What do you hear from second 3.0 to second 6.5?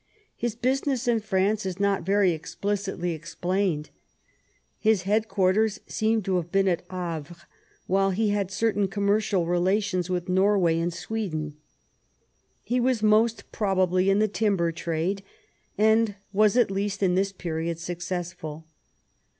explained. His head quarters seem to